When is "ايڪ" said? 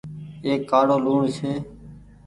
0.45-0.61